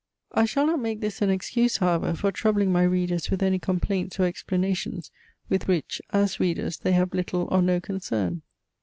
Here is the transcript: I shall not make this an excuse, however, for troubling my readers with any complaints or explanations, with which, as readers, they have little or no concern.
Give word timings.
I 0.31 0.45
shall 0.45 0.65
not 0.65 0.79
make 0.79 0.99
this 0.99 1.21
an 1.21 1.29
excuse, 1.29 1.77
however, 1.77 2.15
for 2.15 2.31
troubling 2.31 2.71
my 2.71 2.81
readers 2.81 3.29
with 3.29 3.43
any 3.43 3.59
complaints 3.59 4.19
or 4.19 4.23
explanations, 4.23 5.11
with 5.47 5.67
which, 5.67 6.01
as 6.09 6.39
readers, 6.39 6.77
they 6.77 6.93
have 6.93 7.13
little 7.13 7.47
or 7.51 7.61
no 7.61 7.79
concern. 7.79 8.41